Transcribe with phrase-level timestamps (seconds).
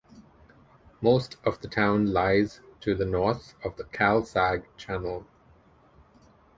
[0.99, 5.27] Most of the town lies to the north of the Cal-Sag Channel.